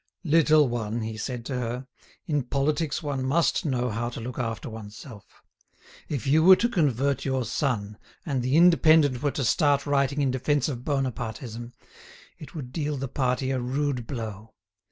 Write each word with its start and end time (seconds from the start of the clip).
"Little 0.23 0.67
one," 0.67 1.01
he 1.01 1.15
said 1.15 1.45
to 1.45 1.53
her, 1.59 1.85
"in 2.25 2.41
politics 2.41 3.03
one 3.03 3.23
must 3.23 3.65
know 3.67 3.91
how 3.91 4.09
to 4.09 4.19
look 4.19 4.39
after 4.39 4.67
one's 4.67 4.97
self. 4.97 5.43
If 6.09 6.25
you 6.25 6.41
were 6.43 6.55
to 6.55 6.67
convert 6.69 7.23
your 7.23 7.45
son, 7.45 7.99
and 8.25 8.41
the 8.41 8.55
'Indépendant' 8.57 9.21
were 9.21 9.29
to 9.29 9.45
start 9.45 9.85
writing 9.85 10.19
in 10.19 10.31
defence 10.31 10.67
of 10.67 10.83
Bonapartism, 10.83 11.73
it 12.39 12.55
would 12.55 12.73
deal 12.73 12.97
the 12.97 13.07
party 13.07 13.51
a 13.51 13.59
rude 13.59 14.07
blow. 14.07 14.55